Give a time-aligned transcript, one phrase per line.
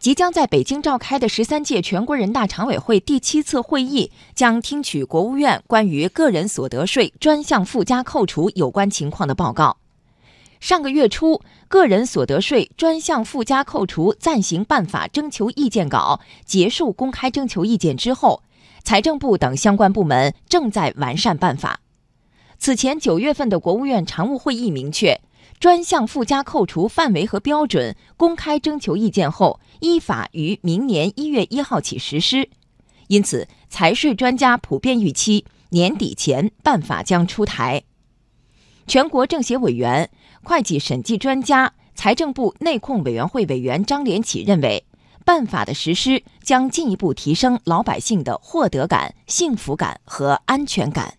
[0.00, 9.76] 即将在北京召开的十三届全国人大常委会第七次会议将听取国务院关于个人所得税专项附加扣除有关情况的报告。
[10.58, 18.42] 上个月初，个人所得税专项附加扣除暂行办法征求意见稿结束公开征求意见之后，
[18.82, 21.80] 财政部等相关部门正在完善办法。
[22.58, 25.20] 此前九月份的国务院常务会议明确。
[25.60, 32.48] 专项附加扣除范围和标准公开征求意见后，依法于明年一月一号起实施。
[33.08, 37.82] 因此，财税专家普遍预期年底前办法将出台。
[38.86, 40.08] 全国政协委员、
[40.42, 44.86] 会计审计专家、财政部内控委员会委员张连起认为，
[45.26, 51.18] 办法的实施将进一步提升老百姓的获得感、幸福感和安全感。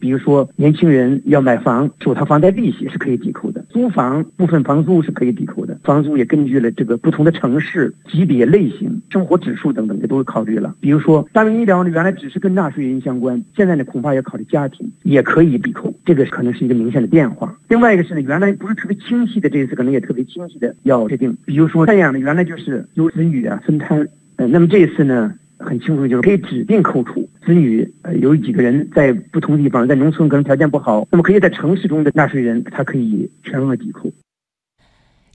[0.00, 5.78] 比如说，年轻人要买房，首套房贷利息是可以抵扣的；租房部分房租是可以抵扣的。
[5.84, 10.74] 房租也根据了这个不同的城市、级别、类型、生活指数等等，也都是考虑了。
[10.80, 17.56] 比如说，大病医疗呢，原来只是跟纳税人相关，现在呢，恐怕要考虑家庭也可以抵扣，这个可能是一个明显的变化。
[17.68, 21.36] 另外一个是呢，原来不是特别清晰的，这一次可能也特别清晰的要确定。
[21.44, 25.34] 比如说赡养呢，原来就是由子女啊分摊，呃，那么这一次呢？
[25.58, 27.92] 很清楚，就是可以指定扣除子女。
[28.02, 34.10] 呃，有几个人在不同地方，在农村可能条件不好，那么可以在城市中的纳税人，他可以全额抵扣。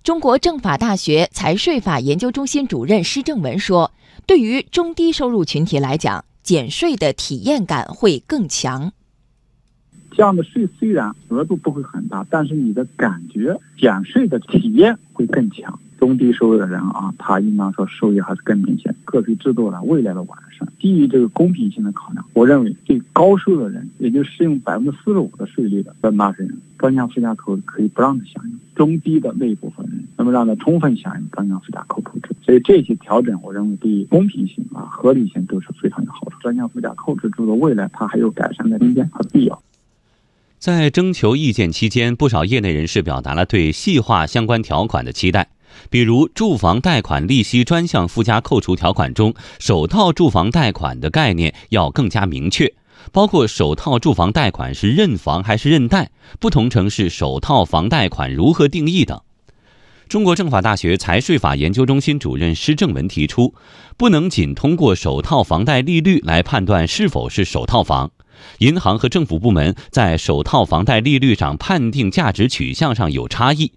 [0.02, 3.92] 中国政法大学财税法研究中心主任施正文说
[4.28, 8.92] ：“对于中低收入群体来讲，减税的体验感会更强。
[10.12, 18.94] 这样的税虽然额度不会很大，但是你的感觉减税的体验会更强。”中低收入的人啊，他应当说收益还是更明显。
[19.06, 32.20] 个税制度呢，未来的完善，基于这个公平性的考量，我认为对高收入的人，也就适用百分之四十五的税率的纳税人，专项附加扣可以不让他享用；中低的那一部分人，那么让他充分享用专项附加扣除。
[32.46, 36.36] 所以这些调整，我认为对于公平性啊、合理性都是非常有好处。
[36.42, 39.64] 专项附加扣除制度未来它还有改善的空间和必要。
[40.60, 45.48] 在征求意见期间，不少业内人士表达了对细化相关条款的期待。
[45.90, 52.74] 比如，住房贷款利息专项附加扣除条款中，首套住房贷款的概念要更加明确，
[53.12, 59.22] 包括首套住房贷款是认房还是认贷，不同城市首套房贷款如何定义等。
[60.10, 63.56] 中国政法大学财税法研究中心主任施正文提出，
[63.98, 68.12] 不能仅通过首套房贷利率来判断是否是首套房，
[68.60, 73.72] 银行和政府部门在首套房贷利率上判定价值取向上有差异。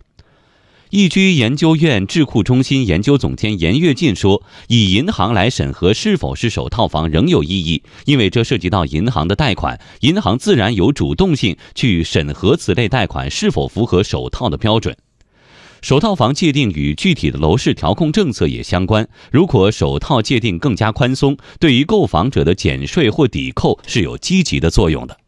[0.90, 14.96] 易居研究院智库中心研究总监严跃进说：“以银行来审核是否是首套房仍有意义，因为这涉及到银行的贷款，银行自然有主动性去审核此类贷款是否符合首套的标准。
[15.82, 19.08] 首套房界定与具体的楼市调控政策也相关。
[19.32, 25.18] 如果首套界定更加宽松，对于购房者的减税或抵扣是有积极的作用的。”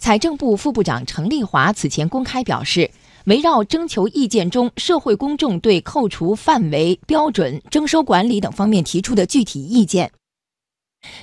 [0.00, 2.90] 财政部副部长程立华此前公开表示。
[3.28, 10.10] 围绕征求意见中社会公众对扣除范围、标准、征收管理等方面提出的具体意见，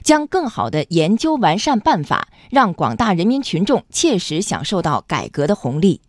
[0.04, 6.00] 将更好地研究完善办法，让广大人民群众切实享受到改革的红利。